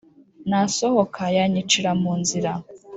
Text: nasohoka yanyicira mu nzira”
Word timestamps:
nasohoka 0.49 1.23
yanyicira 1.37 1.91
mu 2.01 2.11
nzira” 2.21 2.51